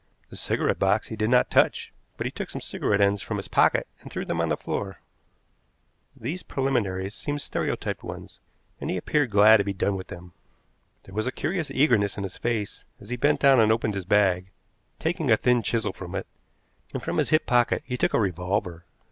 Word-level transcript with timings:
The 0.31 0.35
cigarette 0.35 0.79
box 0.79 1.09
he 1.09 1.15
did 1.15 1.29
not 1.29 1.51
touch, 1.51 1.93
but 2.17 2.25
he 2.25 2.31
took 2.31 2.49
some 2.49 2.59
cigarette 2.59 3.01
ends 3.01 3.21
from 3.21 3.37
his 3.37 3.47
pocket 3.47 3.85
and 4.01 4.11
threw 4.11 4.25
them 4.25 4.41
on 4.41 4.49
the 4.49 4.57
floor. 4.57 4.99
These 6.15 6.41
preliminaries 6.41 7.13
seemed 7.13 7.43
stereotyped 7.43 8.01
ones, 8.01 8.39
and 8.79 8.89
he 8.89 8.97
appeared 8.97 9.29
glad 9.29 9.57
to 9.57 9.63
be 9.63 9.73
done 9.73 9.95
with 9.95 10.07
them. 10.07 10.33
There 11.03 11.13
was 11.13 11.27
a 11.27 11.31
curious 11.31 11.69
eagerness 11.69 12.17
in 12.17 12.23
his 12.23 12.39
face 12.39 12.83
as 12.99 13.09
he 13.09 13.15
bent 13.15 13.41
down 13.41 13.59
and 13.59 13.71
opened 13.71 13.93
his 13.93 14.05
bag, 14.05 14.49
taking 14.97 15.29
a 15.29 15.37
thin 15.37 15.61
chisel 15.61 15.93
from 15.93 16.15
it, 16.15 16.25
and 16.95 17.03
from 17.03 17.17
his 17.19 17.29
hip 17.29 17.45
pocket 17.45 17.83
he 17.85 17.95
took 17.95 18.15
a 18.15 18.19
revolver. 18.19 18.85